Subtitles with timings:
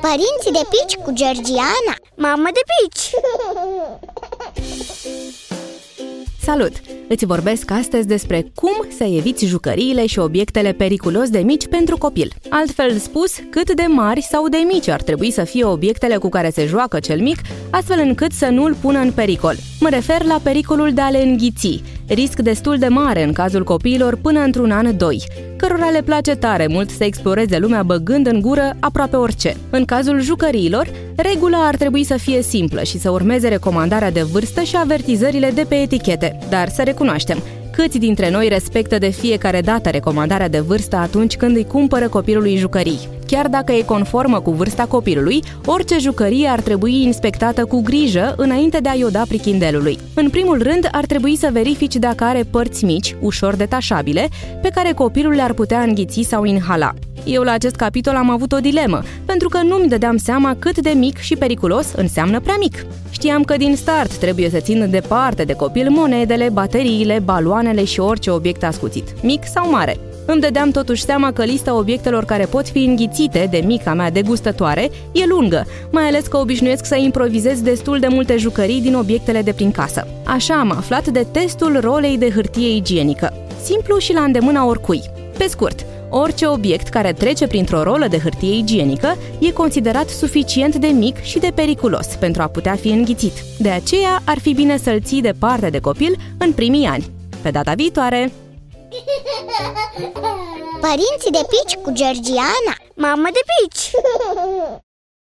[0.00, 3.10] Părinții de pici cu Georgiana Mamă de pici!
[6.42, 6.72] Salut!
[7.08, 12.32] Îți vorbesc astăzi despre cum să eviți jucăriile și obiectele periculos de mici pentru copil.
[12.48, 16.50] Altfel spus, cât de mari sau de mici ar trebui să fie obiectele cu care
[16.50, 17.38] se joacă cel mic,
[17.70, 19.54] astfel încât să nu-l pună în pericol.
[19.80, 24.16] Mă refer la pericolul de a le înghiți, risc destul de mare în cazul copiilor
[24.22, 25.22] până într-un an 2,
[25.56, 29.56] cărora le place tare mult să exploreze lumea băgând în gură aproape orice.
[29.70, 34.62] În cazul jucăriilor, regula ar trebui să fie simplă și să urmeze recomandarea de vârstă
[34.62, 37.42] și avertizările de pe etichete, dar să recunoaștem,
[37.76, 42.56] Câți dintre noi respectă de fiecare dată recomandarea de vârstă atunci când îi cumpără copilului
[42.56, 43.08] jucării?
[43.26, 48.78] Chiar dacă e conformă cu vârsta copilului, orice jucărie ar trebui inspectată cu grijă înainte
[48.78, 49.98] de a-i o da prichindelului.
[50.14, 54.28] În primul rând, ar trebui să verifici dacă are părți mici, ușor detașabile,
[54.62, 56.94] pe care copilul le-ar putea înghiți sau inhala.
[57.26, 60.90] Eu la acest capitol am avut o dilemă, pentru că nu-mi dădeam seama cât de
[60.90, 62.86] mic și periculos înseamnă prea mic.
[63.10, 68.30] Știam că din start trebuie să țin departe de copil monedele, bateriile, baloanele și orice
[68.30, 69.96] obiect ascuțit, mic sau mare.
[70.26, 74.90] Îmi dădeam totuși seama că lista obiectelor care pot fi înghițite de mica mea degustătoare
[75.12, 79.52] e lungă, mai ales că obișnuiesc să improvizez destul de multe jucării din obiectele de
[79.52, 80.06] prin casă.
[80.24, 83.32] Așa am aflat de testul rolei de hârtie igienică.
[83.62, 85.02] Simplu și la îndemâna oricui.
[85.38, 90.86] Pe scurt, Orice obiect care trece printr-o rolă de hârtie igienică e considerat suficient de
[90.86, 93.32] mic și de periculos pentru a putea fi înghițit.
[93.58, 97.10] De aceea ar fi bine să-l ții departe de copil în primii ani.
[97.42, 98.32] Pe data viitoare!
[100.80, 103.90] Părinții de pici cu Georgiana Mamă de pici!